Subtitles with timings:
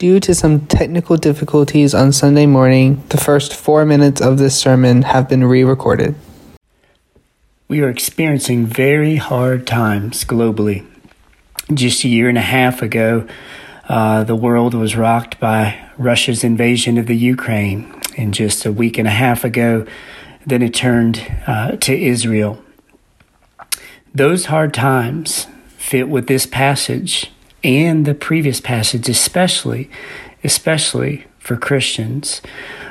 [0.00, 5.02] Due to some technical difficulties on Sunday morning, the first four minutes of this sermon
[5.02, 6.14] have been re recorded.
[7.68, 10.86] We are experiencing very hard times globally.
[11.74, 13.28] Just a year and a half ago,
[13.90, 18.00] uh, the world was rocked by Russia's invasion of the Ukraine.
[18.16, 19.86] And just a week and a half ago,
[20.46, 22.64] then it turned uh, to Israel.
[24.14, 25.46] Those hard times
[25.76, 27.30] fit with this passage
[27.62, 29.90] and the previous passage, especially,
[30.42, 32.40] especially for Christians,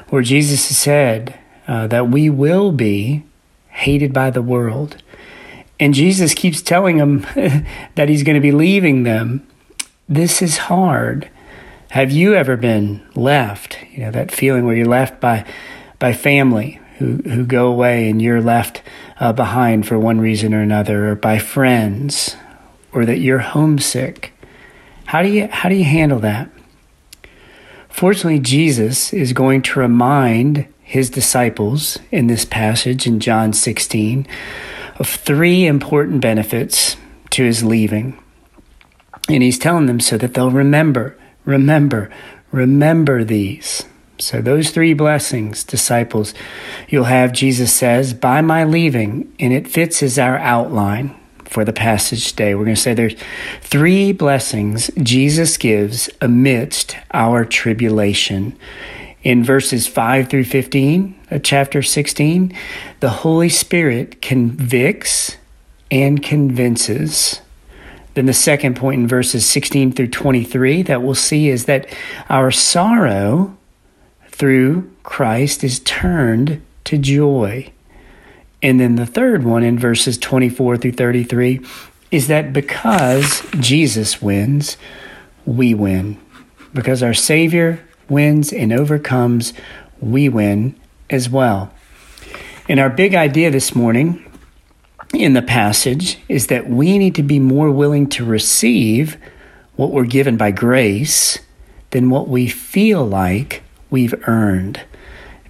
[0.09, 1.37] where Jesus said
[1.67, 3.23] uh, that we will be
[3.69, 5.01] hated by the world.
[5.79, 7.19] And Jesus keeps telling them
[7.95, 9.47] that he's going to be leaving them.
[10.07, 11.29] This is hard.
[11.91, 13.77] Have you ever been left?
[13.91, 15.45] You know, that feeling where you're left by,
[15.97, 18.83] by family who, who go away and you're left
[19.19, 22.35] uh, behind for one reason or another, or by friends,
[22.91, 24.33] or that you're homesick.
[25.09, 26.51] How do you, how do you handle that?
[27.89, 34.27] Fortunately, Jesus is going to remind his disciples in this passage in John 16
[34.99, 36.95] of three important benefits
[37.31, 38.19] to his leaving.
[39.27, 42.11] And he's telling them so that they'll remember, remember,
[42.51, 43.85] remember these.
[44.19, 46.35] So, those three blessings, disciples,
[46.87, 51.19] you'll have, Jesus says, by my leaving, and it fits as our outline
[51.49, 52.53] for the passage today.
[52.53, 53.19] We're going to say there's
[53.61, 58.55] three blessings Jesus gives amidst our tribulation.
[59.23, 62.55] In verses 5 through 15 of chapter 16,
[62.99, 65.37] the Holy Spirit convicts
[65.91, 67.41] and convinces.
[68.13, 71.91] Then the second point in verses 16 through 23 that we'll see is that
[72.29, 73.57] our sorrow
[74.27, 77.71] through Christ is turned to joy.
[78.61, 81.61] And then the third one in verses 24 through 33
[82.11, 84.77] is that because Jesus wins,
[85.45, 86.19] we win.
[86.73, 87.79] Because our Savior
[88.09, 89.53] wins and overcomes,
[89.99, 90.75] we win
[91.09, 91.73] as well.
[92.67, 94.25] And our big idea this morning
[95.13, 99.17] in the passage is that we need to be more willing to receive
[99.75, 101.39] what we're given by grace
[101.91, 104.81] than what we feel like we've earned.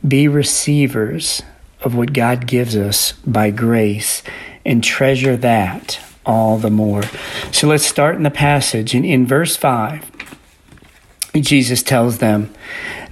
[0.07, 1.41] Be receivers
[1.81, 4.23] of what God gives us by grace
[4.65, 7.03] and treasure that all the more.
[7.51, 8.93] So let's start in the passage.
[8.93, 10.05] In, in verse 5,
[11.35, 12.53] Jesus tells them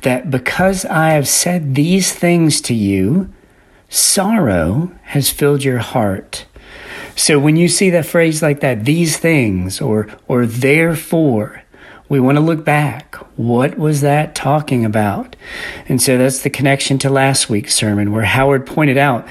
[0.01, 3.33] that because I have said these things to you,
[3.89, 6.45] sorrow has filled your heart.
[7.15, 11.63] So when you see that phrase like that, these things or or therefore,
[12.09, 13.15] we want to look back.
[13.35, 15.35] What was that talking about?
[15.87, 19.27] And so that's the connection to last week's sermon, where Howard pointed out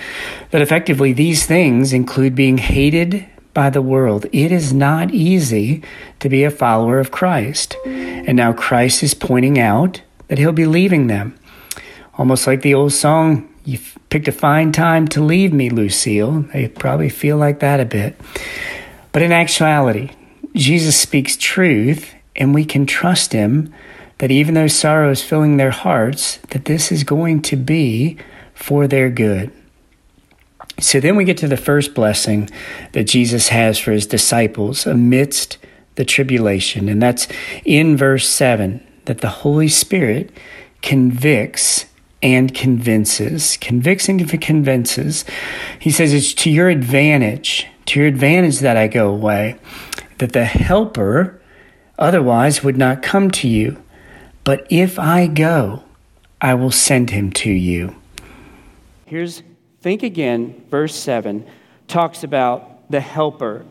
[0.50, 4.26] that effectively these things include being hated by the world.
[4.32, 5.82] It is not easy
[6.20, 7.76] to be a follower of Christ.
[7.86, 11.38] And now Christ is pointing out that he'll be leaving them.
[12.18, 13.78] Almost like the old song, You
[14.10, 16.42] picked a fine time to leave me, Lucille.
[16.52, 18.20] They probably feel like that a bit.
[19.10, 20.10] But in actuality,
[20.54, 23.72] Jesus speaks truth and we can trust him
[24.18, 28.16] that even though sorrow is filling their hearts, that this is going to be
[28.54, 29.52] for their good.
[30.78, 32.50] So then we get to the first blessing
[32.92, 35.58] that Jesus has for his disciples amidst
[35.94, 37.26] the tribulation, and that's
[37.64, 40.30] in verse 7 that the Holy Spirit
[40.82, 41.86] convicts
[42.22, 43.56] and convinces.
[43.58, 45.24] Convicts and convinces.
[45.78, 49.56] He says it's to your advantage, to your advantage that I go away,
[50.18, 51.40] that the Helper
[51.98, 53.82] otherwise would not come to you.
[54.44, 55.82] But if I go,
[56.40, 57.96] I will send him to you.
[59.06, 59.42] Here's,
[59.80, 61.46] think again, verse 7
[61.88, 63.64] talks about the helper.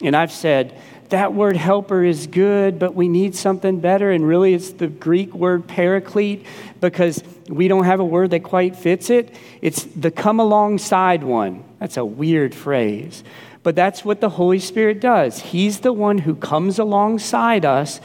[0.00, 0.78] And I've said,
[1.10, 4.10] that word helper is good, but we need something better.
[4.10, 6.44] And really, it's the Greek word paraclete
[6.80, 9.34] because we don't have a word that quite fits it.
[9.62, 11.64] It's the come alongside one.
[11.78, 13.24] That's a weird phrase.
[13.62, 15.40] But that's what the Holy Spirit does.
[15.40, 18.00] He's the one who comes alongside us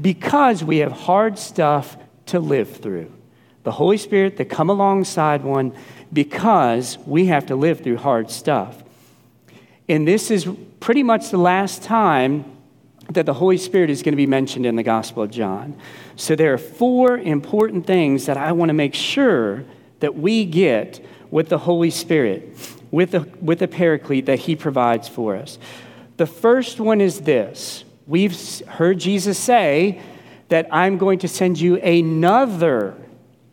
[0.00, 1.96] because we have hard stuff
[2.26, 3.12] to live through.
[3.64, 5.74] The Holy Spirit that come alongside one
[6.12, 8.82] because we have to live through hard stuff.
[9.88, 10.48] And this is
[10.80, 12.44] pretty much the last time
[13.10, 15.76] that the Holy Spirit is going to be mentioned in the Gospel of John.
[16.16, 19.64] So there are four important things that I want to make sure
[20.00, 22.54] that we get with the Holy Spirit
[22.90, 25.58] with a, with the paraclete that he provides for us.
[26.16, 30.00] The first one is this we've heard Jesus say
[30.48, 32.96] that I'm going to send you another,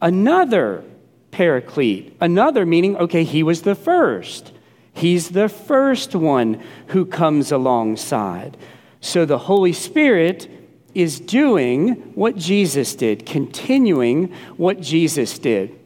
[0.02, 0.84] another
[1.32, 2.16] paraclete.
[2.22, 4.54] Another meaning, okay, he was the first.
[4.94, 8.56] He's the first one who comes alongside.
[9.02, 10.50] So the Holy Spirit
[10.94, 15.78] is doing what Jesus did, continuing what Jesus did.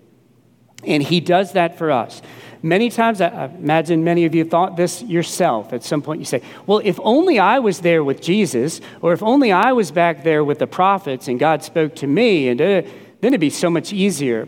[0.86, 2.22] And he does that for us.
[2.61, 5.71] Many times, I imagine many of you thought this yourself.
[5.71, 9.23] At some point, you say, Well, if only I was there with Jesus, or if
[9.23, 12.81] only I was back there with the prophets and God spoke to me, and uh,
[13.21, 14.47] then it'd be so much easier.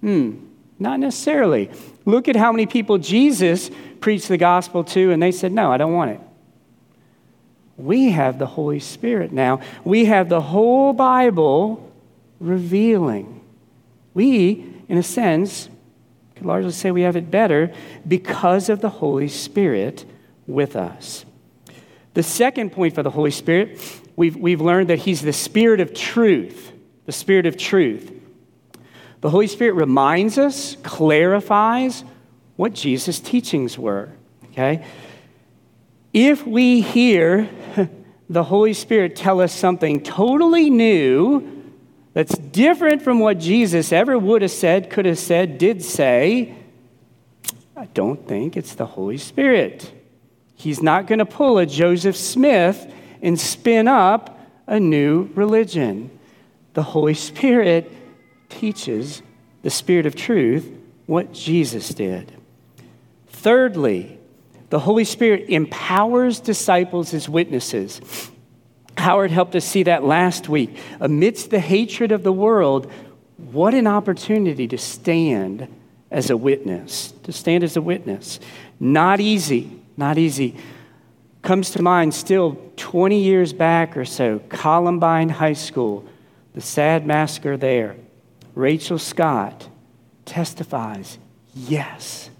[0.00, 0.38] Hmm,
[0.78, 1.70] not necessarily.
[2.04, 5.76] Look at how many people Jesus preached the gospel to, and they said, No, I
[5.76, 6.20] don't want it.
[7.76, 9.60] We have the Holy Spirit now.
[9.84, 11.90] We have the whole Bible
[12.38, 13.40] revealing.
[14.14, 15.69] We, in a sense,
[16.40, 17.70] could largely say we have it better
[18.08, 20.06] because of the Holy Spirit
[20.46, 21.26] with us.
[22.14, 23.78] The second point for the Holy Spirit,
[24.16, 26.72] we've, we've learned that He's the Spirit of truth.
[27.04, 28.10] The Spirit of truth.
[29.20, 32.04] The Holy Spirit reminds us, clarifies
[32.56, 34.08] what Jesus' teachings were.
[34.52, 34.82] Okay?
[36.14, 37.50] If we hear
[38.30, 41.59] the Holy Spirit tell us something totally new,
[42.12, 46.54] that's different from what Jesus ever would have said, could have said, did say,
[47.76, 49.92] I don't think it's the Holy Spirit.
[50.54, 52.92] He's not going to pull a Joseph Smith
[53.22, 56.10] and spin up a new religion.
[56.74, 57.90] The Holy Spirit
[58.48, 59.22] teaches
[59.62, 60.70] the Spirit of truth
[61.06, 62.32] what Jesus did.
[63.28, 64.18] Thirdly,
[64.68, 68.00] the Holy Spirit empowers disciples as witnesses.
[69.00, 70.76] Howard helped us see that last week.
[71.00, 72.90] Amidst the hatred of the world,
[73.36, 75.66] what an opportunity to stand
[76.10, 78.40] as a witness, to stand as a witness.
[78.78, 80.56] Not easy, not easy.
[81.42, 86.04] Comes to mind still 20 years back or so, Columbine High School,
[86.54, 87.96] the sad massacre there.
[88.54, 89.68] Rachel Scott
[90.24, 91.18] testifies,
[91.54, 92.30] Yes,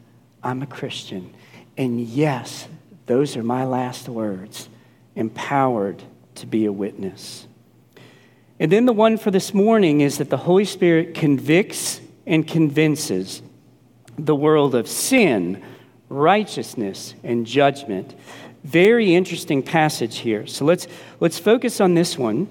[0.43, 1.35] I'm a Christian.
[1.77, 2.69] And yes,
[3.07, 4.69] those are my last words.
[5.17, 6.03] Empowered
[6.41, 7.47] to be a witness.
[8.59, 13.43] And then the one for this morning is that the Holy Spirit convicts and convinces
[14.19, 15.63] the world of sin,
[16.11, 18.15] righteousness, and judgment.
[18.65, 20.47] Very interesting passage here.
[20.47, 20.87] So let's,
[21.21, 22.49] let's focus on this one.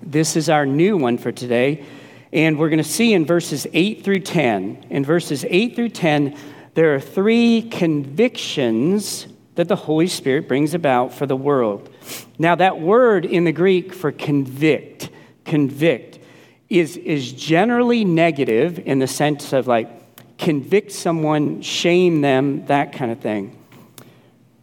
[0.00, 1.84] This is our new one for today.
[2.32, 4.86] And we're going to see in verses 8 through 10.
[4.90, 6.36] In verses 8 through 10,
[6.74, 9.26] there are three convictions
[9.58, 11.90] that the Holy Spirit brings about for the world.
[12.38, 15.10] Now, that word in the Greek for convict,
[15.44, 16.20] convict,
[16.68, 19.90] is, is generally negative in the sense of like
[20.38, 23.58] convict someone, shame them, that kind of thing.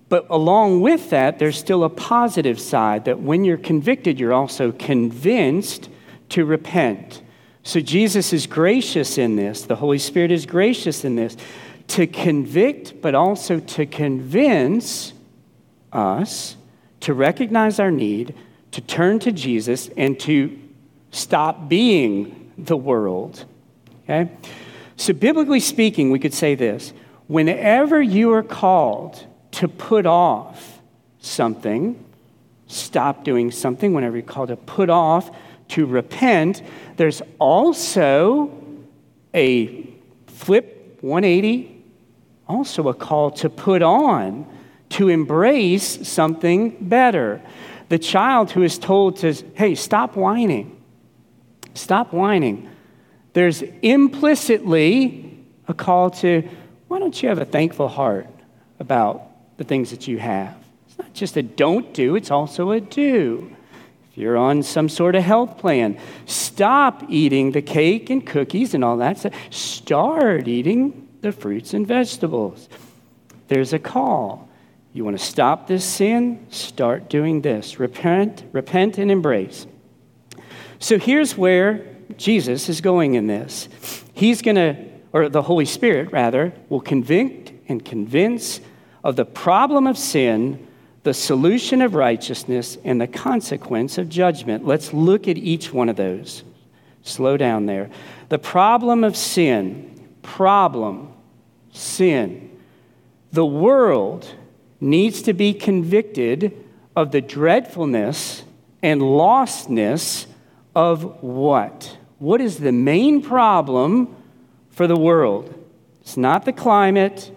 [0.08, 4.72] But along with that, there's still a positive side that when you're convicted, you're also
[4.72, 5.90] convinced
[6.30, 7.22] to repent.
[7.64, 11.36] So Jesus is gracious in this, the Holy Spirit is gracious in this
[11.88, 15.14] to convict, but also to convince
[15.92, 16.58] us
[17.02, 18.34] to recognize our need,
[18.72, 20.58] to turn to Jesus, and to
[21.12, 23.46] stop being the world.
[24.04, 24.32] Okay?
[24.98, 26.94] So, biblically speaking, we could say this
[27.28, 30.82] whenever you are called to put off
[31.20, 32.04] something,
[32.68, 35.30] stop doing something, whenever you're called to put off,
[35.70, 36.62] to repent,
[36.98, 38.52] there's also
[39.34, 39.88] a
[40.28, 41.75] flip 180
[42.48, 44.46] also a call to put on,
[44.90, 47.42] to embrace something better.
[47.90, 50.82] The child who is told to, hey, stop whining,
[51.74, 52.70] stop whining.
[53.34, 56.48] There's implicitly a call to,
[56.88, 58.28] why don't you have a thankful heart
[58.80, 60.56] about the things that you have?
[60.88, 63.56] It's not just a don't do, it's also a do.
[64.12, 68.84] If you're on some sort of health plan, stop eating the cake and cookies and
[68.84, 69.18] all that.
[69.18, 69.34] stuff.
[69.50, 72.70] Start eating the fruits and vegetables.
[73.48, 74.48] There's a call.
[74.94, 76.46] You want to stop this sin?
[76.52, 77.80] Start doing this.
[77.80, 79.66] Repent, repent, and embrace.
[80.78, 81.84] So here's where
[82.16, 83.68] Jesus is going in this.
[84.14, 84.76] He's going to,
[85.14, 88.62] or the Holy Spirit rather, will convict and convince
[89.04, 90.68] of the problem of sin,
[91.02, 94.64] the solution of righteousness, and the consequence of judgment.
[94.66, 96.44] Let's look at each one of those.
[97.02, 97.90] Slow down there.
[98.30, 101.15] The problem of sin, problem
[101.76, 102.58] sin.
[103.32, 104.34] The world
[104.80, 106.64] needs to be convicted
[106.96, 108.44] of the dreadfulness
[108.82, 110.26] and lostness
[110.76, 111.98] of what?
[112.20, 114.16] What is the main problem
[114.70, 115.54] for the world?
[116.02, 117.32] It's not the climate,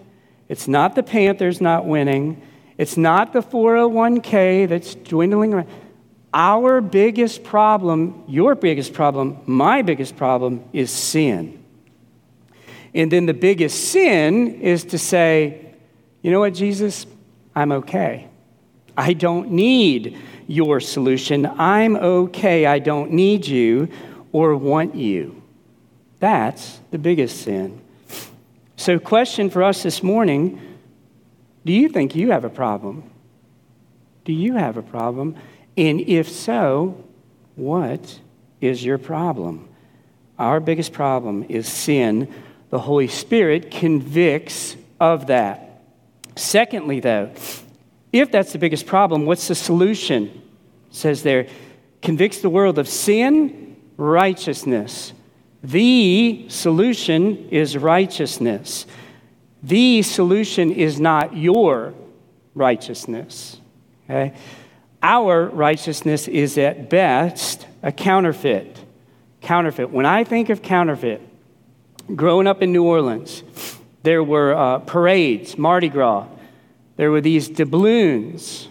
[0.47, 2.41] it's not the Panthers not winning,
[2.77, 5.65] it's not the 401k that's dwindling.
[6.33, 11.58] Our biggest problem, your biggest problem, my biggest problem is sin.
[12.93, 15.73] And then the biggest sin is to say,
[16.21, 17.05] you know what, Jesus,
[17.55, 18.27] I'm okay.
[18.97, 20.17] I don't need
[20.47, 21.45] your solution.
[21.45, 22.65] I'm okay.
[22.65, 23.89] I don't need you
[24.31, 25.41] or want you.
[26.19, 27.79] That's the biggest sin.
[28.75, 30.59] So, question for us this morning
[31.65, 33.09] do you think you have a problem?
[34.25, 35.35] Do you have a problem?
[35.77, 37.03] And if so,
[37.55, 38.19] what
[38.61, 39.67] is your problem?
[40.37, 42.33] Our biggest problem is sin.
[42.69, 45.83] The Holy Spirit convicts of that.
[46.35, 47.31] Secondly, though,
[48.13, 50.27] if that's the biggest problem, what's the solution?
[50.27, 51.47] It says there,
[52.01, 55.13] convicts the world of sin, righteousness.
[55.63, 58.85] The solution is righteousness.
[59.61, 61.93] The solution is not your
[62.55, 63.59] righteousness.
[64.05, 64.33] Okay?
[65.03, 68.77] Our righteousness is at best a counterfeit.
[69.41, 69.91] Counterfeit.
[69.91, 71.21] When I think of counterfeit,
[72.15, 73.43] growing up in New Orleans,
[74.03, 76.27] there were uh, parades, Mardi Gras.
[76.95, 78.67] There were these doubloons.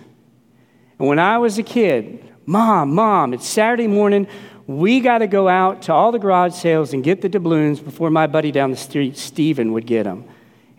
[0.98, 4.26] And when I was a kid, Mom, Mom, it's Saturday morning.
[4.66, 8.10] We got to go out to all the garage sales and get the doubloons before
[8.10, 10.24] my buddy down the street, Steven, would get them.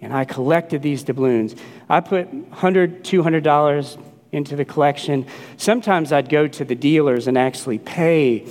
[0.01, 1.55] And I collected these doubloons.
[1.89, 5.25] I put $100, $200 into the collection.
[5.57, 8.45] Sometimes I'd go to the dealers and actually pay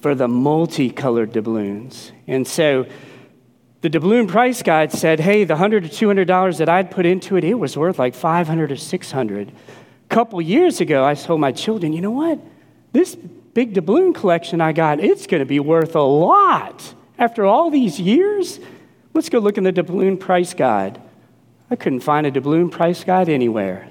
[0.00, 2.12] for the multicolored doubloons.
[2.26, 2.86] And so
[3.82, 7.42] the doubloon price guide said, hey, the 100 to $200 that I'd put into it,
[7.42, 11.92] it was worth like 500 or 600 A couple years ago, I told my children,
[11.92, 12.38] you know what?
[12.92, 16.94] This big doubloon collection I got, it's going to be worth a lot.
[17.18, 18.60] After all these years,
[19.14, 21.02] let's go look in the doubloon price guide.
[21.68, 23.88] I couldn't find a doubloon price guide anywhere.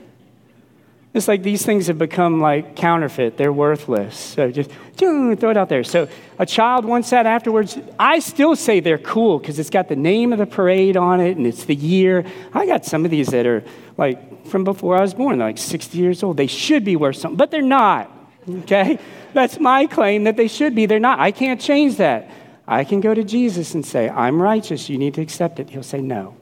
[1.14, 3.36] It's like these things have become like counterfeit.
[3.36, 4.18] They're worthless.
[4.18, 5.84] So just throw it out there.
[5.84, 6.08] So
[6.40, 10.32] a child once said afterwards, I still say they're cool because it's got the name
[10.32, 12.26] of the parade on it and it's the year.
[12.54, 13.64] I got some of these that are
[13.98, 16.38] like from before I was born, They're like 60 years old.
[16.38, 18.10] They should be worth something, but they're not.
[18.50, 18.98] Okay?
[19.34, 20.86] That's my claim that they should be.
[20.86, 21.20] They're not.
[21.20, 22.30] I can't change that.
[22.68, 24.90] I can go to Jesus and say, I'm righteous.
[24.90, 25.70] You need to accept it.
[25.70, 26.38] He'll say, No.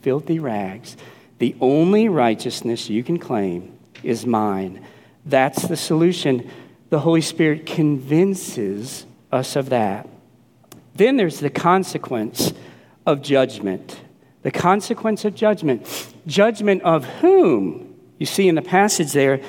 [0.00, 0.96] Filthy rags.
[1.38, 4.84] The only righteousness you can claim is mine.
[5.24, 6.50] That's the solution.
[6.90, 10.08] The Holy Spirit convinces us of that.
[10.94, 12.52] Then there's the consequence
[13.04, 14.00] of judgment.
[14.42, 16.14] The consequence of judgment.
[16.26, 17.94] Judgment of whom?
[18.18, 19.40] You see in the passage there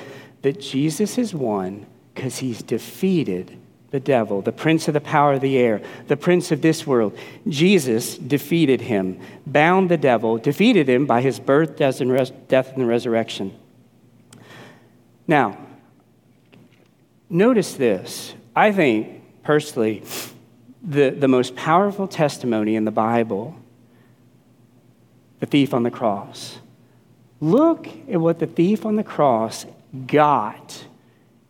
[0.42, 3.56] that Jesus is one because he's defeated
[3.90, 7.16] the devil, the prince of the power of the air, the prince of this world.
[7.46, 12.74] Jesus defeated him, bound the devil, defeated him by his birth, death, and, res- death
[12.76, 13.58] and resurrection.
[15.26, 15.58] Now,
[17.30, 18.34] notice this.
[18.54, 20.02] I think, personally,
[20.82, 23.56] the, the most powerful testimony in the Bible
[25.40, 26.58] the thief on the cross.
[27.40, 29.66] Look at what the thief on the cross
[30.06, 30.84] got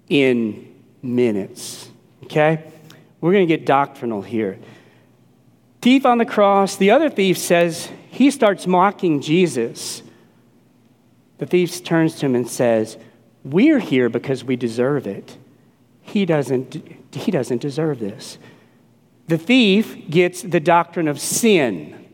[0.08, 1.87] in minutes.
[2.28, 2.62] Okay?
[3.22, 4.58] We're going to get doctrinal here.
[5.80, 10.02] Thief on the cross, the other thief says, he starts mocking Jesus.
[11.38, 12.98] The thief turns to him and says,
[13.44, 15.38] We're here because we deserve it.
[16.02, 16.82] He doesn't,
[17.12, 18.38] he doesn't deserve this.
[19.28, 22.08] The thief gets the doctrine of sin,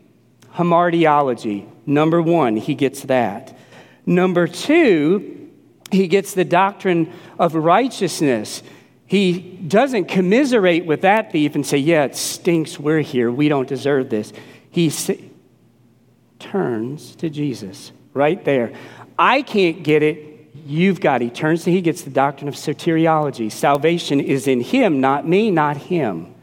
[0.53, 1.67] hamartiology.
[1.85, 3.57] Number one, he gets that.
[4.05, 5.49] Number two,
[5.91, 8.63] he gets the doctrine of righteousness.
[9.07, 13.67] He doesn't commiserate with that thief and say, Yeah, it stinks, we're here, we don't
[13.67, 14.33] deserve this.
[14.69, 14.91] He
[16.39, 18.73] turns to Jesus right there.
[19.17, 21.25] I can't get it, you've got it.
[21.25, 23.51] He turns to, he gets the doctrine of soteriology.
[23.51, 26.33] Salvation is in him, not me, not him.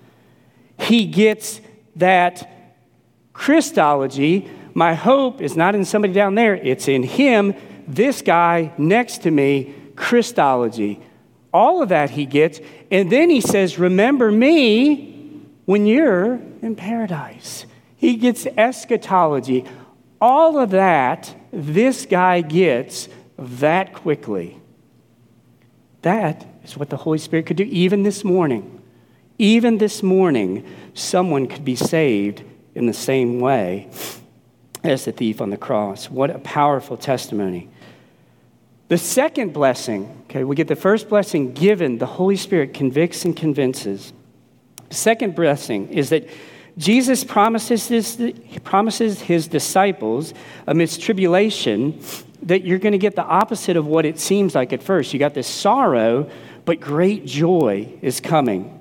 [0.78, 1.60] He gets
[1.96, 2.48] that
[3.32, 4.50] Christology.
[4.74, 7.54] My hope is not in somebody down there, it's in him,
[7.88, 11.00] this guy next to me, Christology.
[11.52, 12.60] All of that he gets.
[12.90, 17.66] And then he says, Remember me when you're in paradise.
[17.96, 19.64] He gets eschatology.
[20.20, 24.60] All of that, this guy gets that quickly.
[26.02, 28.80] That is what the Holy Spirit could do even this morning.
[29.38, 32.42] Even this morning, someone could be saved
[32.74, 33.88] in the same way
[34.84, 36.10] as the thief on the cross.
[36.10, 37.68] What a powerful testimony.
[38.88, 43.36] The second blessing, okay, we get the first blessing given, the Holy Spirit convicts and
[43.36, 44.12] convinces.
[44.88, 46.28] The second blessing is that
[46.76, 48.32] Jesus promises his,
[48.64, 50.32] promises his disciples
[50.66, 52.00] amidst tribulation
[52.42, 55.12] that you're going to get the opposite of what it seems like at first.
[55.12, 56.28] You got this sorrow,
[56.64, 58.78] but great joy is coming.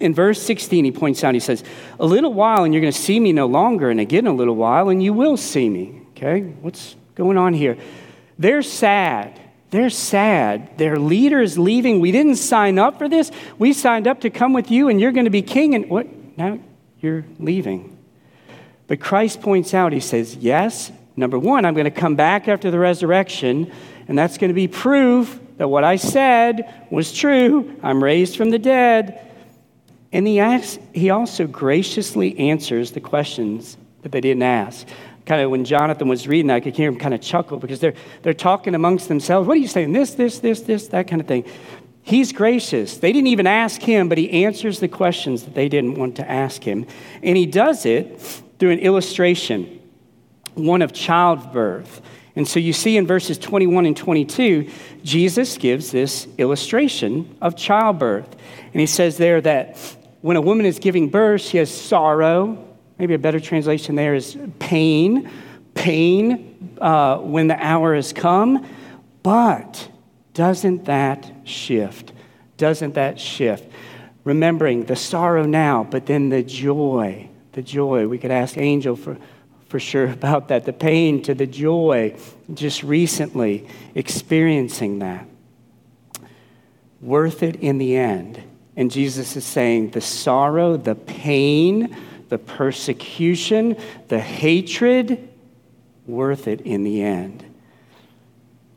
[0.00, 1.64] In verse 16, he points out, he says,
[1.98, 4.56] A little while and you're going to see me no longer, and again a little
[4.56, 6.02] while and you will see me.
[6.10, 7.76] Okay, what's going on here?
[8.38, 9.40] They're sad.
[9.70, 10.78] They're sad.
[10.78, 12.00] Their leader is leaving.
[12.00, 13.30] We didn't sign up for this.
[13.58, 15.74] We signed up to come with you, and you're going to be king.
[15.74, 16.06] And what?
[16.36, 16.58] Now
[17.00, 17.96] you're leaving.
[18.86, 22.70] But Christ points out, he says, Yes, number one, I'm going to come back after
[22.70, 23.72] the resurrection,
[24.06, 27.76] and that's going to be proof that what I said was true.
[27.82, 29.22] I'm raised from the dead.
[30.12, 34.86] And he, asks, he also graciously answers the questions that they didn't ask.
[35.26, 37.94] Kind of when Jonathan was reading I could hear him kind of chuckle because they're,
[38.22, 39.46] they're talking amongst themselves.
[39.46, 39.92] What are you saying?
[39.92, 41.44] This, this, this, this, that kind of thing.
[42.02, 42.98] He's gracious.
[42.98, 46.30] They didn't even ask him, but he answers the questions that they didn't want to
[46.30, 46.86] ask him.
[47.20, 48.20] And he does it
[48.60, 49.80] through an illustration,
[50.54, 52.00] one of childbirth.
[52.36, 54.70] And so you see in verses 21 and 22,
[55.02, 58.36] Jesus gives this illustration of childbirth.
[58.72, 59.76] And he says there that
[60.20, 62.65] when a woman is giving birth, she has sorrow.
[62.98, 65.30] Maybe a better translation there is pain,
[65.74, 68.66] pain uh, when the hour has come.
[69.22, 69.90] But
[70.34, 72.12] doesn't that shift?
[72.56, 73.70] Doesn't that shift?
[74.24, 78.08] Remembering the sorrow now, but then the joy, the joy.
[78.08, 79.18] We could ask Angel for
[79.68, 80.64] for sure about that.
[80.64, 82.16] The pain to the joy,
[82.52, 85.26] just recently experiencing that.
[87.00, 88.42] Worth it in the end.
[88.76, 91.96] And Jesus is saying the sorrow, the pain,
[92.28, 93.76] the persecution,
[94.08, 95.28] the hatred,
[96.06, 97.44] worth it in the end.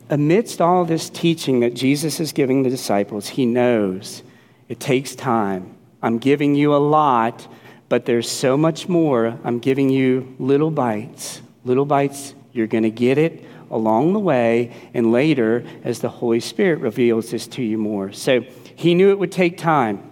[0.09, 4.23] Amidst all this teaching that Jesus is giving the disciples, he knows
[4.67, 5.75] it takes time.
[6.01, 7.47] I'm giving you a lot
[7.89, 9.37] but there's so much more.
[9.43, 11.41] I'm giving you little bites.
[11.65, 16.39] Little bites, you're going to get it along the way and later as the Holy
[16.39, 18.11] Spirit reveals this to you more.
[18.13, 18.41] So
[18.75, 20.03] he knew it would take time.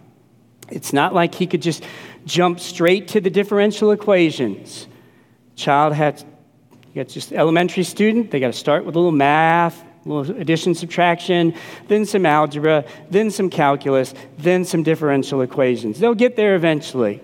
[0.69, 1.83] It's not like he could just
[2.27, 4.87] jump straight to the differential equations.
[5.55, 6.23] Child had,
[6.93, 10.39] you got just elementary student, they got to start with a little math, a little
[10.39, 11.55] addition, subtraction,
[11.87, 15.99] then some algebra, then some calculus, then some differential equations.
[15.99, 17.21] They'll get there eventually.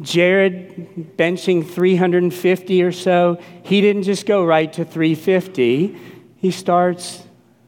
[0.00, 5.96] Jared benching 350 or so, he didn't just go right to 350.
[6.36, 7.24] He starts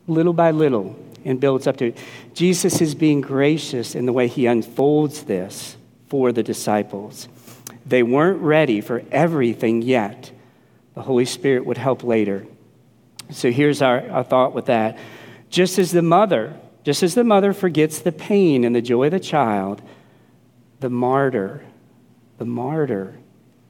[0.07, 1.99] little by little and builds up to it.
[2.35, 5.77] Jesus is being gracious in the way he unfolds this
[6.11, 7.29] for the disciples.
[7.87, 10.31] They weren't ready for everything yet.
[10.95, 12.47] The Holy Spirit would help later.
[13.31, 14.99] So here's our, our thought with that.
[15.49, 19.13] Just as the mother, just as the mother forgets the pain and the joy of
[19.13, 19.81] the child,
[20.81, 21.65] the martyr
[22.41, 23.19] the martyr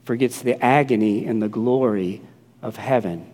[0.05, 2.23] forgets the agony and the glory
[2.63, 3.27] of heaven.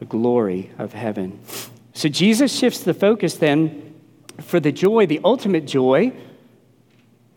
[0.00, 1.38] The glory of heaven.
[1.92, 3.94] So Jesus shifts the focus then
[4.40, 6.12] for the joy, the ultimate joy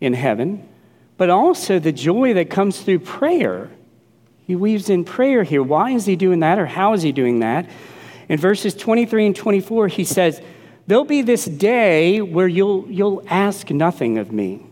[0.00, 0.68] in heaven,
[1.16, 3.70] but also the joy that comes through prayer.
[4.46, 5.62] He weaves in prayer here.
[5.62, 7.68] Why is he doing that, or how is he doing that?
[8.28, 10.40] In verses 23 and 24, he says,
[10.86, 14.64] There'll be this day where you'll, you'll ask nothing of me.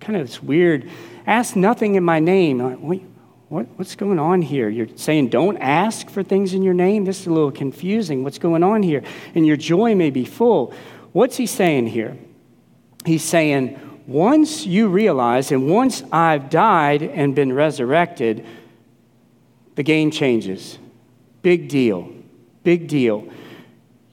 [0.00, 0.90] Kind of this weird
[1.26, 2.82] Ask nothing in my name.
[2.82, 3.04] Wait,
[3.48, 4.68] what, what's going on here?
[4.68, 7.04] You're saying don't ask for things in your name?
[7.04, 8.24] This is a little confusing.
[8.24, 9.02] What's going on here?
[9.34, 10.74] And your joy may be full.
[11.12, 12.16] What's he saying here?
[13.04, 13.78] He's saying,
[14.10, 18.44] once you realize, and once I've died and been resurrected,
[19.76, 20.78] the game changes.
[21.42, 22.12] Big deal.
[22.64, 23.28] Big deal.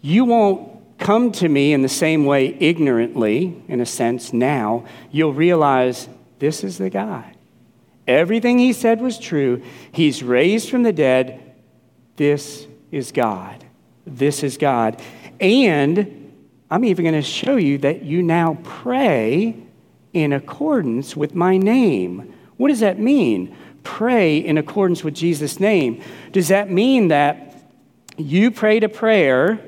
[0.02, 4.86] You won't come to me in the same way ignorantly, in a sense, now.
[5.12, 6.08] You'll realize
[6.40, 7.34] this is the guy.
[8.08, 9.64] Everything he said was true.
[9.92, 11.42] He's raised from the dead.
[12.16, 13.66] This is God.
[14.06, 15.02] This is God.
[15.40, 16.32] And
[16.70, 19.66] I'm even going to show you that you now pray
[20.21, 22.34] in accordance with my name.
[22.58, 23.56] What does that mean?
[23.84, 26.01] Pray in accordance with Jesus' name.
[26.32, 27.56] Does that mean that
[28.17, 29.60] you prayed a prayer?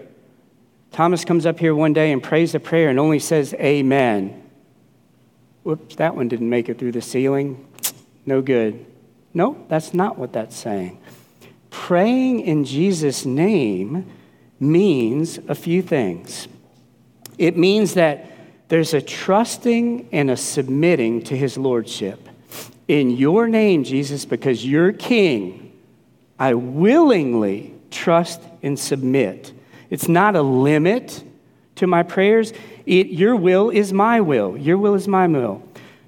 [0.92, 4.40] Thomas comes up here one day and prays a prayer and only says amen
[5.70, 7.68] whoops, that one didn't make it through the ceiling.
[8.26, 8.88] No good.
[9.36, 11.00] No, that's not what that's saying.
[11.70, 14.12] Praying in Jesus' name
[14.60, 16.48] means a few things.
[17.38, 18.29] It means that
[18.70, 22.30] there's a trusting and a submitting to his lordship.
[22.88, 25.74] In your name, Jesus, because you're king,
[26.40, 29.54] I willingly trust and submit.
[29.90, 31.24] It's not a limit
[31.76, 32.54] to my prayers,
[32.86, 34.58] it, your will is my will.
[34.58, 35.64] Your will is my will.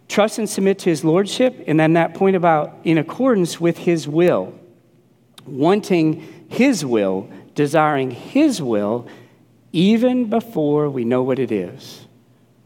[0.08, 4.08] Trust and submit to his lordship, and then that point about in accordance with his
[4.08, 4.54] will.
[5.46, 9.08] Wanting his will, desiring his will,
[9.72, 12.06] even before we know what it is.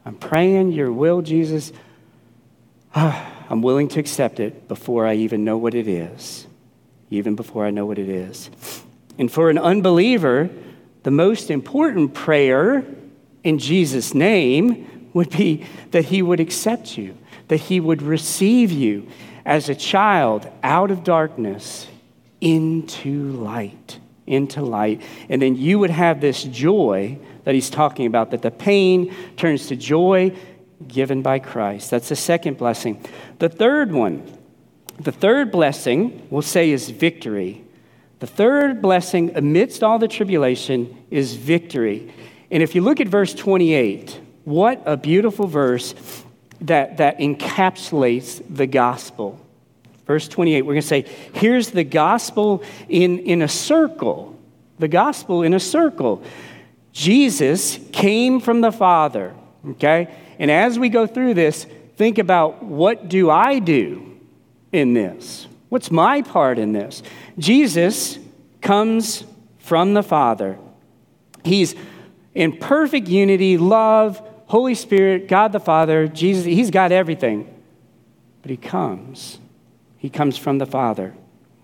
[0.06, 1.74] I'm praying your will, Jesus.
[2.94, 6.48] Ah, I'm willing to accept it before I even know what it is.
[7.10, 8.50] Even before I know what it is.
[9.18, 10.50] And for an unbeliever,
[11.06, 12.84] The most important prayer
[13.44, 17.16] in Jesus' name would be that he would accept you,
[17.48, 19.08] that he would receive you
[19.46, 21.86] as a child out of darkness
[22.42, 25.04] into light, into light.
[25.30, 29.68] And then you would have this joy that he's talking about, that the pain turns
[29.68, 30.36] to joy
[30.88, 31.90] given by Christ.
[31.92, 33.04] That's the second blessing.
[33.40, 34.24] The third one,
[35.00, 37.64] the third blessing, we'll say, is victory.
[38.20, 42.12] The third blessing amidst all the tribulation is victory.
[42.52, 45.96] And if you look at verse 28, what a beautiful verse
[46.62, 49.40] that, that encapsulates the gospel.
[50.06, 54.40] Verse 28, we're going to say, here's the gospel in, in a circle.
[54.78, 56.24] The gospel in a circle.
[56.96, 59.36] Jesus came from the Father,
[59.72, 60.16] okay?
[60.40, 64.18] And as we go through this, think about what do I do
[64.72, 65.46] in this?
[65.68, 67.04] What's my part in this?
[67.38, 68.18] Jesus
[68.62, 69.26] comes
[69.60, 70.58] from the Father.
[71.44, 71.76] He's
[72.34, 76.46] in perfect unity, love, Holy Spirit, God the Father, Jesus.
[76.46, 77.54] He's got everything.
[78.42, 79.40] But he comes.
[79.98, 81.14] He comes from the Father,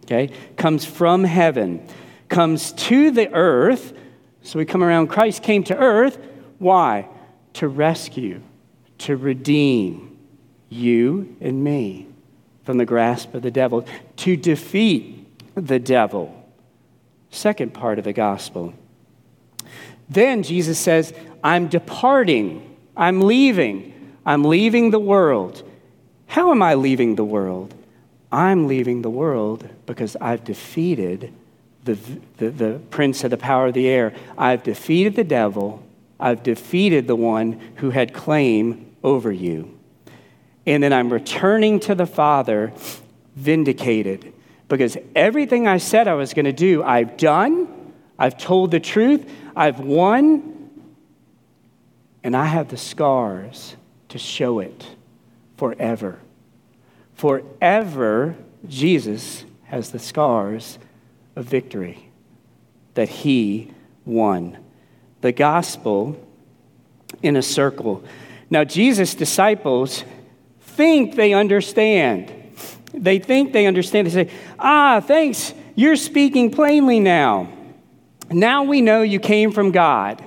[0.03, 0.29] okay?
[0.57, 1.87] Comes from heaven,
[2.27, 3.93] comes to the earth.
[4.43, 5.07] So we come around.
[5.07, 6.17] Christ came to earth.
[6.59, 7.07] Why?
[7.53, 8.41] To rescue,
[8.99, 10.17] to redeem
[10.69, 12.07] you and me
[12.63, 13.85] from the grasp of the devil,
[14.17, 16.37] to defeat the devil.
[17.29, 18.73] Second part of the gospel.
[20.09, 25.63] Then Jesus says, I'm departing, I'm leaving, I'm leaving the world.
[26.27, 27.73] How am I leaving the world?
[28.31, 31.33] I'm leaving the world because I've defeated
[31.83, 31.97] the,
[32.37, 34.13] the, the, prince of the power of the air.
[34.37, 35.83] I've defeated the devil.
[36.19, 39.77] I've defeated the one who had claim over you.
[40.65, 42.71] And then I'm returning to the Father
[43.35, 44.33] vindicated
[44.67, 47.93] because everything I said I was going to do, I've done.
[48.17, 49.29] I've told the truth.
[49.55, 50.69] I've won.
[52.23, 53.75] And I have the scars
[54.09, 54.85] to show it
[55.57, 56.19] forever.
[57.15, 58.35] Forever,
[58.67, 60.77] Jesus has the scars
[61.35, 62.09] of victory
[62.93, 63.71] that he
[64.05, 64.57] won.
[65.21, 66.17] The gospel
[67.21, 68.03] in a circle.
[68.49, 70.03] Now, Jesus' disciples
[70.59, 72.33] think they understand.
[72.93, 74.07] They think they understand.
[74.07, 77.49] They say, Ah, thanks, you're speaking plainly now.
[78.29, 80.23] Now we know you came from God.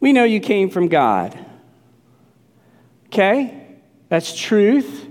[0.00, 1.38] We know you came from God.
[3.06, 3.78] Okay?
[4.08, 5.06] That's truth.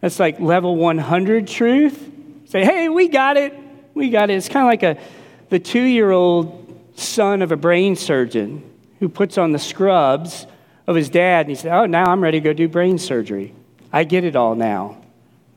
[0.00, 2.10] That's like level 100 truth.
[2.46, 3.54] Say, hey, we got it.
[3.94, 4.34] We got it.
[4.34, 5.02] It's kind of like a,
[5.48, 6.60] the two year old
[6.96, 8.68] son of a brain surgeon
[9.00, 10.46] who puts on the scrubs
[10.86, 13.54] of his dad and he said, oh, now I'm ready to go do brain surgery.
[13.92, 15.02] I get it all now.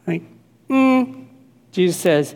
[0.06, 0.24] Like,
[0.68, 1.24] hmm.
[1.72, 2.36] Jesus says,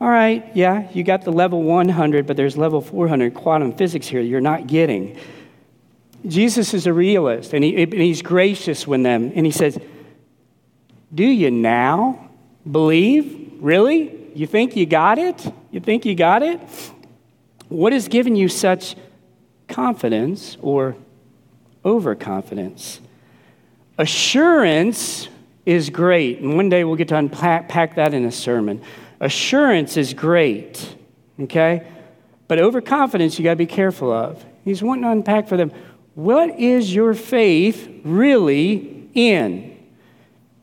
[0.00, 4.20] all right, yeah, you got the level 100, but there's level 400 quantum physics here
[4.20, 5.18] you're not getting.
[6.26, 9.78] Jesus is a realist, and, he, and he's gracious with them, and he says,
[11.14, 12.30] do you now
[12.70, 13.52] believe?
[13.60, 14.23] Really?
[14.34, 15.52] You think you got it?
[15.70, 16.60] You think you got it?
[17.68, 18.96] What has given you such
[19.68, 20.96] confidence or
[21.84, 23.00] overconfidence?
[23.96, 25.28] Assurance
[25.64, 28.82] is great, and one day we'll get to unpack that in a sermon.
[29.20, 30.96] Assurance is great,
[31.40, 31.86] okay?
[32.48, 34.44] But overconfidence, you got to be careful of.
[34.64, 35.72] He's wanting to unpack for them
[36.14, 39.76] what is your faith really in?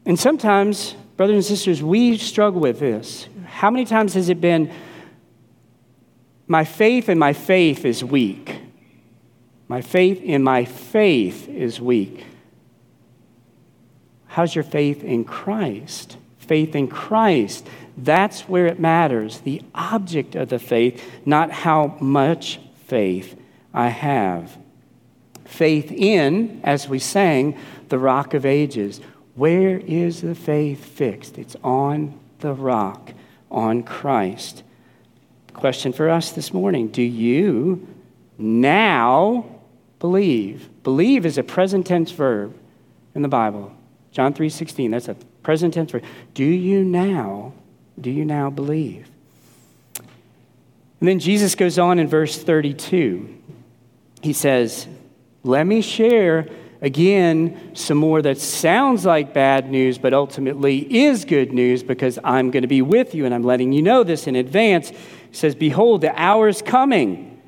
[0.06, 3.28] And sometimes, brothers and sisters, we struggle with this.
[3.46, 4.74] How many times has it been,
[6.48, 8.60] my faith and my faith is weak?
[9.68, 12.26] My faith in my faith is weak.
[14.30, 16.18] How's your faith in Christ?
[16.40, 17.68] Faith in Christ.
[17.96, 19.42] That's where it matters.
[19.42, 23.40] The object of the faith, not how much faith
[23.76, 24.58] I have.
[25.46, 29.02] Faith in, as we sang, the rock of ages.
[29.36, 31.38] Where is the faith fixed?
[31.38, 33.14] It's on the rock,
[33.50, 34.64] on Christ.
[35.54, 37.88] Question for us this morning Do you
[38.38, 39.46] now
[40.00, 40.70] believe?
[40.84, 42.56] Believe is a present tense verb
[43.16, 43.74] in the Bible.
[44.12, 46.04] John 3:16, that's a present tense verb.
[46.34, 47.54] Do you now,
[48.00, 49.10] do you now believe?
[51.00, 53.38] And then Jesus goes on in verse 32.
[54.22, 54.88] He says,
[55.44, 56.48] Let me share
[56.82, 62.52] again, some more that sounds like bad news, but ultimately is good news because I'm
[62.52, 64.90] going to be with you and I'm letting you know this in advance.
[64.90, 64.98] He
[65.32, 67.42] says, Behold, the hour is coming.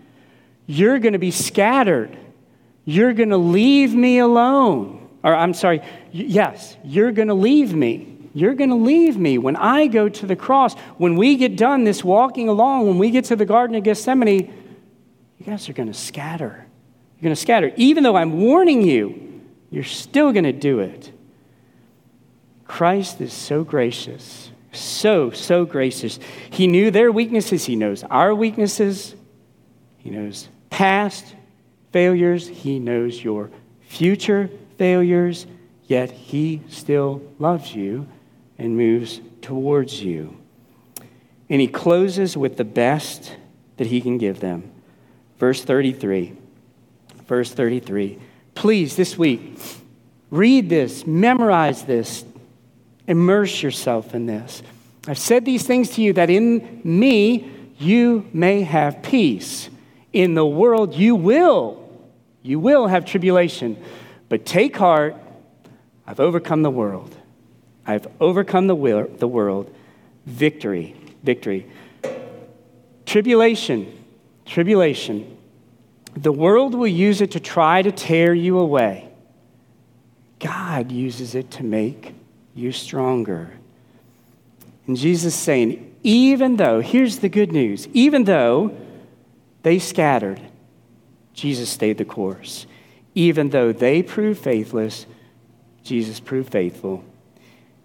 [0.65, 2.17] You're going to be scattered.
[2.86, 5.10] You're going to leave me alone.
[5.24, 8.10] Or, I'm sorry, yes, you're going to leave me.
[8.34, 10.74] You're going to leave me when I go to the cross.
[10.98, 14.52] When we get done this walking along, when we get to the Garden of Gethsemane,
[15.38, 16.65] you guys are going to scatter.
[17.23, 17.71] You're going to scatter.
[17.77, 21.09] Even though I'm warning you, you're still going to do it.
[22.67, 26.19] Christ is so gracious, so, so gracious.
[26.49, 29.15] He knew their weaknesses, He knows our weaknesses,
[29.99, 31.33] He knows past
[31.93, 35.47] failures, He knows your future failures,
[35.86, 38.05] yet He still loves you
[38.57, 40.36] and moves towards you.
[41.49, 43.38] And He closes with the best
[43.77, 44.69] that He can give them.
[45.38, 46.42] Verse 33.
[47.34, 48.19] Verse 33.
[48.54, 49.58] Please, this week,
[50.30, 52.24] read this, memorize this,
[53.08, 54.62] immerse yourself in this.
[55.08, 59.72] I've said these things to you that in me you may have peace.
[60.13, 61.89] In the world you will,
[62.43, 63.84] you will have tribulation.
[64.30, 65.15] But take heart,
[66.06, 67.17] I've overcome the world.
[67.88, 69.74] I've overcome the, will, the world.
[70.28, 71.65] Victory, victory.
[73.08, 74.06] Tribulation,
[74.46, 75.36] tribulation.
[76.15, 79.10] The world will use it to try to tear you away.
[80.39, 82.13] God uses it to make
[82.54, 83.52] you stronger.
[84.86, 88.76] And Jesus saying, even though, here's the good news, even though
[89.63, 90.41] they scattered,
[91.34, 92.67] Jesus stayed the course.
[93.15, 95.06] Even though they proved faithless,
[95.84, 97.04] Jesus proved faithful.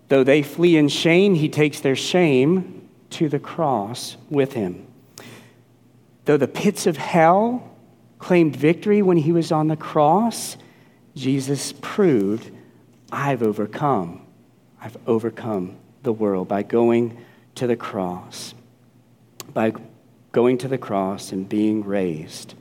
[0.08, 4.86] Though they flee in shame, he takes their shame to the cross with him.
[6.24, 7.70] Though the pits of hell
[8.18, 10.56] claimed victory when he was on the cross,
[11.14, 12.50] Jesus proved,
[13.10, 14.26] I've overcome.
[14.80, 17.24] I've overcome the world by going
[17.56, 18.54] to the cross,
[19.52, 19.72] by
[20.32, 22.54] going to the cross and being raised.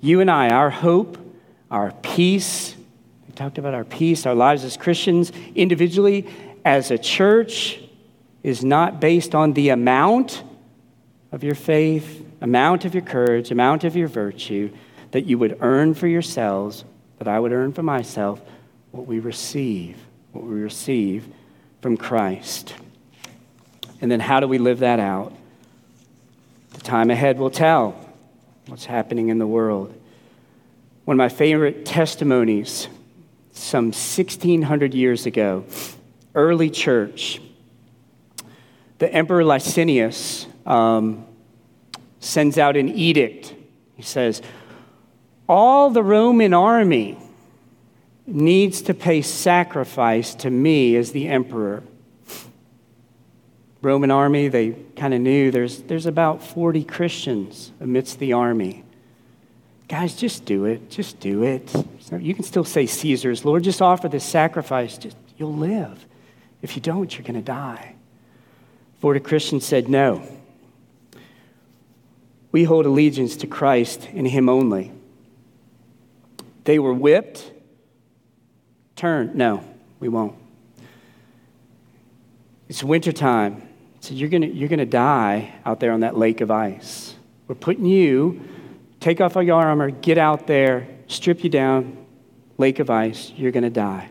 [0.00, 1.18] You and I, our hope,
[1.70, 2.74] our peace,
[3.26, 6.26] we talked about our peace, our lives as Christians, individually,
[6.64, 7.80] as a church,
[8.42, 10.42] is not based on the amount
[11.30, 14.72] of your faith, amount of your courage, amount of your virtue
[15.14, 16.84] that you would earn for yourselves,
[17.18, 18.42] that I would earn for myself,
[18.90, 19.96] what we receive,
[20.32, 21.24] what we receive
[21.80, 22.74] from Christ.
[24.00, 25.32] And then how do we live that out?
[26.72, 27.92] The time ahead will tell
[28.66, 29.94] what's happening in the world.
[31.04, 32.88] One of my favorite testimonies,
[33.52, 35.64] some 1600 years ago,
[36.34, 37.40] early church,
[38.98, 41.24] the Emperor Licinius um,
[42.18, 43.54] sends out an edict.
[43.94, 44.42] He says,
[45.48, 47.18] All the Roman army
[48.26, 51.82] needs to pay sacrifice to me as the emperor.
[53.82, 58.82] Roman army, they kind of knew there's, there's about 40 Christians amidst the army.
[59.88, 60.88] Guys, just do it.
[60.88, 61.70] Just do it.
[62.18, 64.96] You can still say Caesar's, Lord, just offer this sacrifice.
[64.96, 66.06] Just, you'll live.
[66.62, 67.94] If you don't, you're going to die.
[69.00, 70.26] 40 Christians said, No.
[72.52, 74.92] We hold allegiance to Christ and Him only.
[76.64, 77.52] They were whipped
[78.96, 79.32] Turn.
[79.34, 79.64] No,
[80.00, 80.36] we won't.
[82.68, 83.68] It's wintertime.
[84.00, 87.14] So you're going you're to die out there on that lake of ice.
[87.48, 88.40] We're putting you,
[89.00, 92.06] take off all your armor, get out there, strip you down,
[92.58, 93.32] lake of ice.
[93.36, 94.08] You're going to die.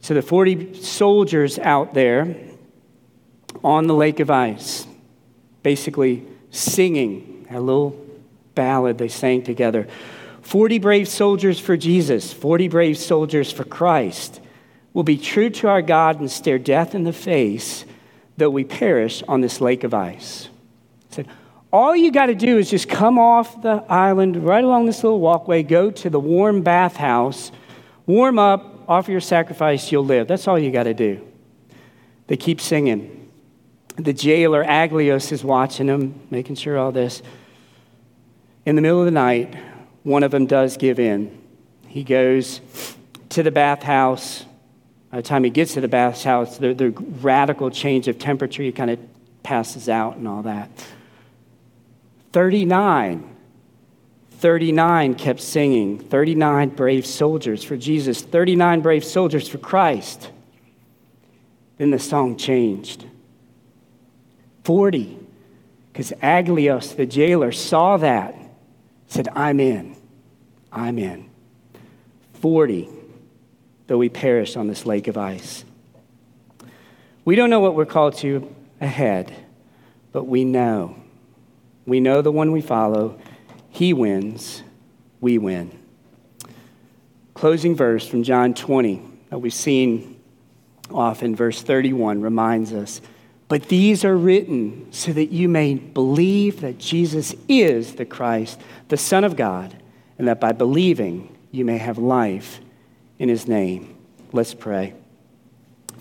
[0.00, 2.36] So the 40 soldiers out there
[3.62, 4.86] on the lake of ice,
[5.62, 7.96] basically singing a little
[8.54, 9.86] ballad they sang together.
[10.50, 14.40] 40 brave soldiers for Jesus, 40 brave soldiers for Christ,
[14.92, 17.84] will be true to our God and stare death in the face,
[18.36, 20.48] though we perish on this lake of ice.
[21.10, 21.28] Said,
[21.72, 25.20] all you got to do is just come off the island, right along this little
[25.20, 27.52] walkway, go to the warm bathhouse,
[28.06, 30.26] warm up, offer your sacrifice, you'll live.
[30.26, 31.24] That's all you got to do.
[32.26, 33.30] They keep singing.
[33.94, 37.22] The jailer, Aglios, is watching them, making sure all this.
[38.66, 39.54] In the middle of the night,
[40.02, 41.36] one of them does give in.
[41.86, 42.60] He goes
[43.30, 44.44] to the bathhouse.
[45.10, 48.72] By the time he gets to the bathhouse, the, the radical change of temperature, he
[48.72, 48.98] kind of
[49.42, 50.70] passes out and all that.
[52.32, 53.36] 39.
[54.38, 55.98] 39 kept singing.
[55.98, 60.30] 39 brave soldiers for Jesus, 39 brave soldiers for Christ.
[61.76, 63.04] Then the song changed.
[64.64, 65.18] 40,
[65.92, 68.39] because Aglios, the jailer, saw that
[69.10, 69.96] said, I'm in.
[70.72, 71.28] I'm in.
[72.34, 72.88] 40,
[73.86, 75.64] though we perish on this lake of ice.
[77.24, 79.34] We don't know what we're called to ahead,
[80.12, 80.96] but we know.
[81.86, 83.18] We know the one we follow.
[83.68, 84.62] He wins,
[85.20, 85.76] we win.
[87.34, 90.20] Closing verse from John 20 that we've seen
[90.90, 93.00] often, verse 31, reminds us
[93.50, 98.96] But these are written so that you may believe that Jesus is the Christ, the
[98.96, 99.76] Son of God,
[100.18, 102.60] and that by believing you may have life
[103.18, 103.96] in his name.
[104.32, 104.94] Let's pray.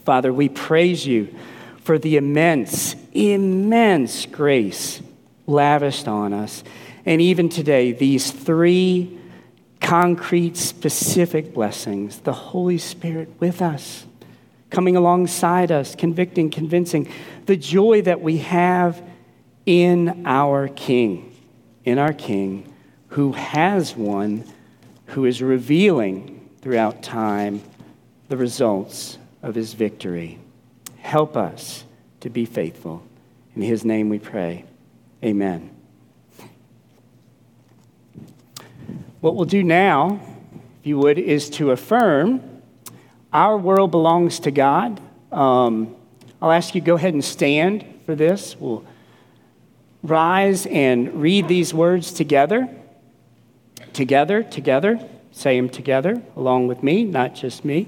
[0.05, 1.33] Father, we praise you
[1.77, 5.01] for the immense, immense grace
[5.47, 6.63] lavished on us.
[7.03, 9.19] And even today, these three
[9.81, 14.05] concrete, specific blessings the Holy Spirit with us,
[14.69, 17.11] coming alongside us, convicting, convincing,
[17.45, 19.01] the joy that we have
[19.65, 21.35] in our King,
[21.85, 22.71] in our King
[23.09, 24.43] who has won
[25.07, 27.61] who is revealing throughout time
[28.27, 30.39] the results of his victory.
[30.99, 31.83] Help us
[32.19, 33.03] to be faithful.
[33.55, 34.65] In his name we pray.
[35.23, 35.71] Amen.
[39.21, 40.19] What we'll do now,
[40.79, 42.41] if you would, is to affirm
[43.31, 44.99] our world belongs to God.
[45.31, 45.95] Um,
[46.41, 48.55] I'll ask you go ahead and stand for this.
[48.59, 48.85] We'll
[50.01, 52.67] rise and read these words together.
[53.93, 54.99] Together, together.
[55.31, 57.87] Say them together along with me, not just me.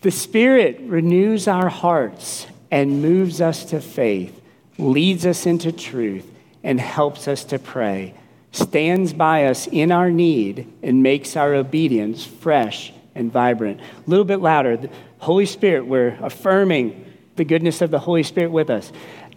[0.00, 4.40] The Spirit renews our hearts and moves us to faith,
[4.78, 6.30] leads us into truth,
[6.62, 8.14] and helps us to pray,
[8.52, 13.80] stands by us in our need, and makes our obedience fresh and vibrant.
[13.80, 14.76] A little bit louder.
[14.76, 17.04] The Holy Spirit, we're affirming
[17.36, 18.92] the goodness of the Holy Spirit with us.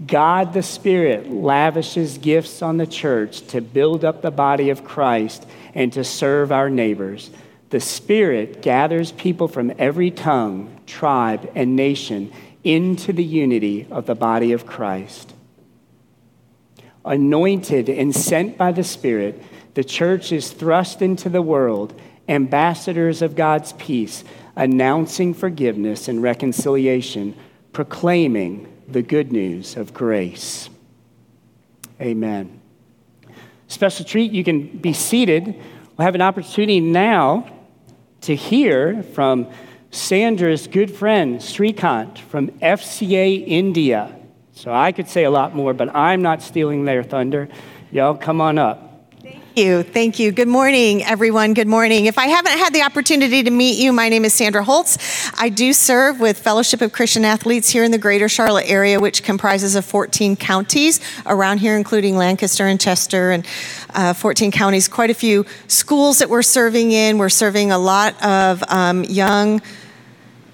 [0.05, 5.45] God the Spirit lavishes gifts on the church to build up the body of Christ
[5.73, 7.29] and to serve our neighbors.
[7.69, 12.31] The Spirit gathers people from every tongue, tribe, and nation
[12.63, 15.33] into the unity of the body of Christ.
[17.05, 19.41] Anointed and sent by the Spirit,
[19.73, 24.23] the church is thrust into the world, ambassadors of God's peace,
[24.55, 27.35] announcing forgiveness and reconciliation,
[27.73, 30.69] proclaiming the good news of grace.
[31.99, 32.61] Amen.
[33.67, 35.45] Special treat, you can be seated.
[35.97, 37.51] We'll have an opportunity now
[38.21, 39.51] to hear from
[39.91, 44.15] Sandra's good friend, Srikant from FCA India.
[44.53, 47.49] So I could say a lot more, but I'm not stealing their thunder.
[47.91, 48.88] Y'all come on up
[49.60, 49.84] you.
[49.84, 50.32] Thank you.
[50.32, 51.54] Good morning, everyone.
[51.54, 52.06] Good morning.
[52.06, 54.98] If I haven't had the opportunity to meet you, my name is Sandra Holtz.
[55.38, 59.22] I do serve with Fellowship of Christian Athletes here in the greater Charlotte area, which
[59.22, 63.45] comprises of 14 counties around here, including Lancaster and Chester and
[63.93, 64.88] uh, 14 counties.
[64.88, 67.17] Quite a few schools that we're serving in.
[67.17, 69.62] We're serving a lot of um, young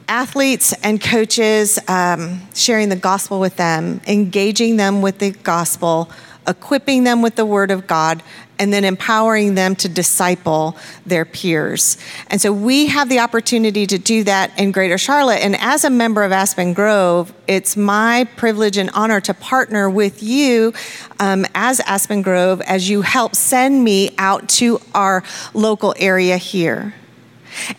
[0.08, 6.10] athletes and coaches, um, sharing the gospel with them, engaging them with the gospel,
[6.48, 8.22] equipping them with the word of God,
[8.60, 11.98] and then empowering them to disciple their peers.
[12.28, 15.42] And so we have the opportunity to do that in Greater Charlotte.
[15.42, 20.24] And as a member of Aspen Grove, it's my privilege and honor to partner with
[20.24, 20.74] you
[21.20, 26.94] um, as Aspen Grove as you help send me out to our local area here.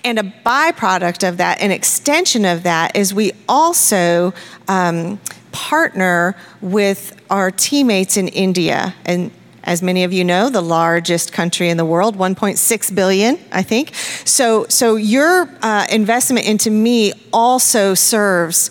[0.05, 4.33] And a byproduct of that, an extension of that, is we also
[4.69, 5.21] um,
[5.53, 8.95] partner with our teammates in India.
[9.05, 9.31] And
[9.67, 13.95] as many of you know, the largest country in the world, 1.6 billion, I think.
[14.25, 18.71] So, so your uh, investment into me also serves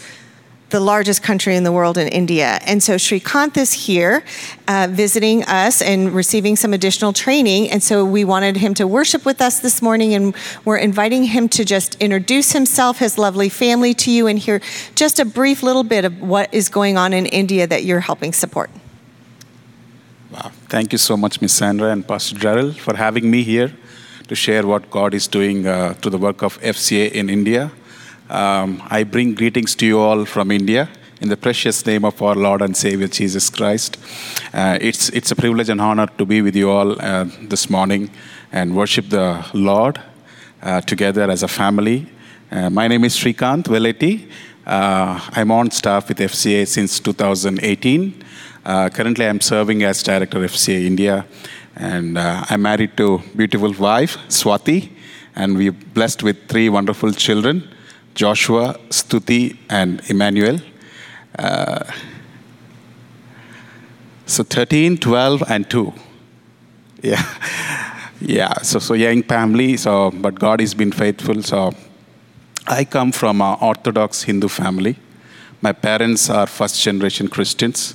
[0.70, 2.60] the largest country in the world in India.
[2.66, 4.24] And so Srikanth is here
[4.68, 7.70] uh, visiting us and receiving some additional training.
[7.70, 11.48] And so we wanted him to worship with us this morning, and we're inviting him
[11.50, 14.60] to just introduce himself, his lovely family to you, and hear
[14.96, 18.34] just a brief little bit of what is going on in India that you're helping
[18.34, 18.70] support.
[20.68, 23.72] Thank you so much, Miss Sandra and Pastor Gerald, for having me here
[24.28, 27.72] to share what God is doing uh, the work of FCA in India.
[28.32, 30.90] Um, I bring greetings to you all from India
[31.22, 34.00] in the precious name of our Lord and Savior Jesus Christ.
[34.56, 38.10] Uh, it's, it's a privilege and honor to be with you all uh, this morning
[38.52, 40.02] and worship the Lord
[40.64, 42.08] uh, together as a family.
[42.52, 44.32] Uh, my name is Srikant Veleti.
[44.66, 48.25] Uh, I'm on staff with FCA since 2018.
[48.66, 51.26] Uh, currently, I'm serving as director of FCA India,
[51.76, 54.90] and I'm married to beautiful wife Swati,
[55.36, 57.70] and we're blessed with three wonderful children.
[58.16, 60.60] Joshua, Stuti, and Emmanuel.
[61.38, 61.84] Uh,
[64.26, 65.94] so 13, 12, and 2.
[67.04, 67.22] Yeah.
[68.22, 71.44] Yeah, so, so young family, so, but God has been faithful.
[71.44, 71.74] So
[72.66, 74.96] I come from an Orthodox Hindu family.
[75.62, 77.94] My parents are first generation Christians.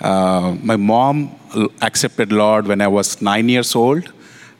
[0.00, 1.34] Uh, my mom
[1.82, 4.12] accepted Lord when I was nine years old.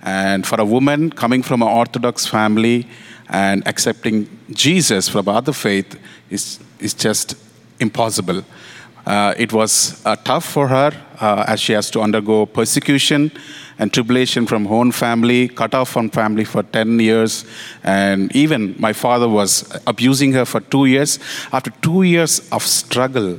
[0.03, 2.87] And for a woman coming from an Orthodox family,
[3.29, 5.99] and accepting Jesus from other faith
[6.31, 7.37] is, is just
[7.81, 8.45] impossible.
[9.07, 13.31] Uh, it was uh, tough for her uh, as she has to undergo persecution
[13.79, 17.45] and tribulation from her own family, cut off from family for 10 years.
[17.83, 21.19] And even my father was abusing her for two years.
[21.53, 23.39] After two years of struggle,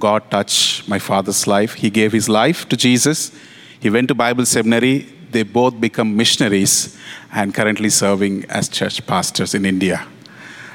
[0.00, 1.74] God touched my father's life.
[1.74, 3.32] He gave his life to Jesus.
[3.80, 5.06] He went to Bible seminary.
[5.30, 6.96] They both become missionaries
[7.32, 10.06] and currently serving as church pastors in India.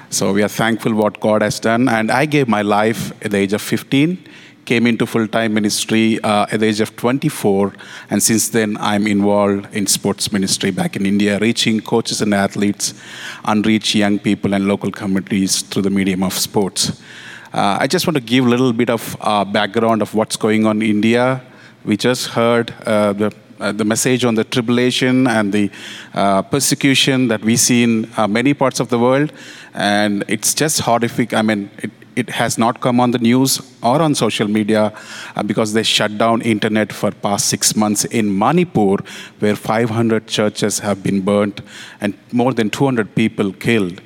[0.10, 1.90] So we are thankful what God has done.
[1.90, 4.30] And I gave my life at the age of 15
[4.66, 7.74] came into full-time ministry uh, at the age of 24
[8.10, 12.94] and since then i'm involved in sports ministry back in india reaching coaches and athletes
[13.46, 17.02] unreached young people and local communities through the medium of sports
[17.54, 20.66] uh, i just want to give a little bit of uh, background of what's going
[20.66, 21.42] on in india
[21.86, 23.34] we just heard uh, the
[23.64, 25.72] uh, the message on the tribulation and the
[26.14, 29.32] uh, persecution that we see in uh, many parts of the world.
[29.74, 31.34] And it's just horrific.
[31.34, 34.92] I mean, it, it has not come on the news or on social media
[35.46, 38.98] because they shut down internet for past six months in Manipur,
[39.40, 41.62] where 500 churches have been burnt
[42.02, 44.00] and more than 200 people killed.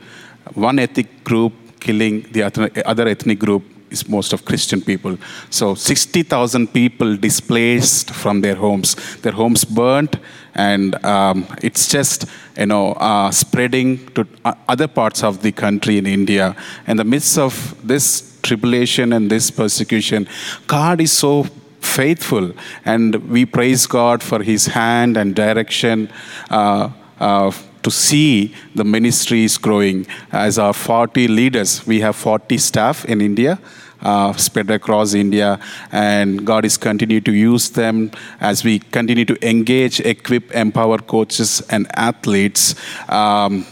[0.54, 1.54] One ethnic group
[1.88, 2.44] killing the
[2.92, 5.18] other ethnic group is most of Christian people.
[5.50, 8.96] So 60,000 people displaced from their homes.
[9.22, 10.18] Their homes burnt,
[10.56, 12.26] and um, it's just
[12.58, 14.28] you know uh, spreading to
[14.68, 16.56] other parts of the country in India.
[16.88, 17.54] In the midst of
[17.88, 20.28] this tribulation and this persecution,
[20.68, 21.46] God is so
[21.80, 22.54] faithful,
[22.86, 26.10] and we praise God for His hand and direction.
[26.50, 27.52] Uh, uh,
[27.88, 30.06] to see the ministries growing.
[30.32, 33.60] As our 40 leaders, we have 40 staff in India.
[34.00, 35.60] Uh, spread across India,
[35.92, 41.64] and God is continuing to use them as we continue to engage, equip, empower coaches
[41.72, 42.76] and athletes.
[43.10, 43.66] Um,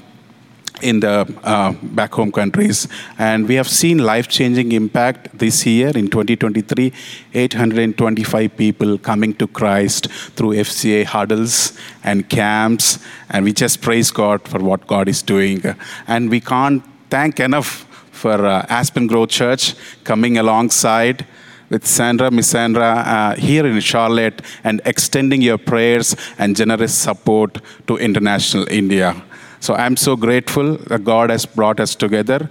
[0.82, 2.88] in the uh, back home countries.
[3.18, 6.94] And we have seen life changing impact this year in 2023
[7.34, 13.00] 825 people coming to Christ through FCA huddles and camps.
[13.30, 15.62] And we just praise God for what God is doing.
[16.08, 21.26] And we can't thank enough for uh, Aspen Grove Church coming alongside
[21.70, 27.60] with Sandra, Miss Sandra, uh, here in Charlotte and extending your prayers and generous support
[27.88, 29.16] to International India.
[29.60, 32.50] So I'm so grateful that God has brought us together.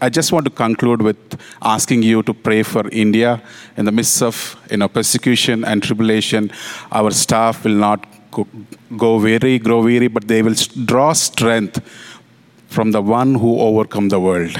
[0.00, 3.42] I just want to conclude with asking you to pray for India
[3.76, 6.50] in the midst of you know, persecution and tribulation.
[6.92, 8.06] Our staff will not
[8.96, 11.80] go weary, grow weary, but they will draw strength
[12.68, 14.56] from the one who overcome the world.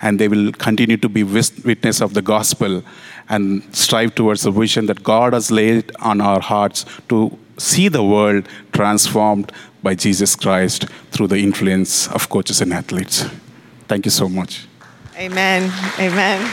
[0.00, 2.84] And they will continue to be witness of the gospel
[3.28, 8.02] and strive towards the vision that God has laid on our hearts to see the
[8.02, 9.52] world transformed
[9.82, 13.24] by Jesus Christ through the influence of coaches and athletes.
[13.86, 14.66] Thank you so much.
[15.16, 15.72] Amen.
[15.98, 16.52] Amen.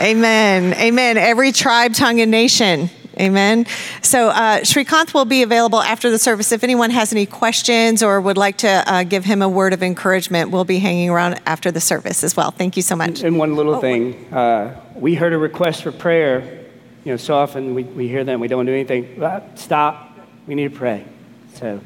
[0.00, 0.74] Amen.
[0.74, 1.16] Amen.
[1.16, 2.88] Every tribe, tongue, and nation.
[3.18, 3.66] Amen.
[4.00, 6.52] So uh, Srikanth will be available after the service.
[6.52, 9.82] If anyone has any questions or would like to uh, give him a word of
[9.82, 12.52] encouragement, we'll be hanging around after the service as well.
[12.52, 13.24] Thank you so much.
[13.24, 16.64] And one little oh, thing, uh, we heard a request for prayer.
[17.04, 19.20] You know, so often we, we hear that and we don't do anything.
[19.56, 20.07] Stop
[20.48, 21.04] we need to pray.
[21.52, 21.78] So,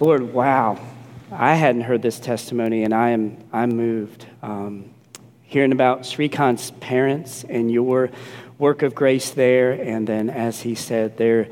[0.00, 0.76] Lord, wow.
[1.30, 4.26] I hadn't heard this testimony, and I am I'm moved.
[4.42, 4.90] Um,
[5.42, 8.10] hearing about Srikanth's parents and your
[8.58, 11.46] work of grace there, and then, as he said, there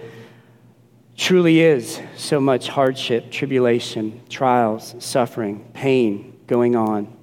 [1.16, 7.16] truly is so much hardship, tribulation, trials, suffering, pain going on.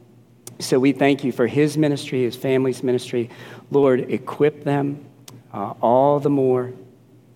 [0.59, 3.29] So we thank you for his ministry, his family's ministry.
[3.71, 5.03] Lord, equip them
[5.53, 6.71] uh, all the more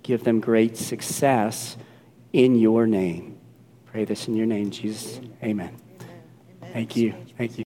[0.04, 1.78] give them great success
[2.32, 3.38] in your name.
[3.86, 5.20] Pray this in your name, Jesus.
[5.44, 5.76] Amen.
[6.02, 6.74] Amen.
[6.74, 7.14] Thank you.
[7.38, 7.63] Thank you.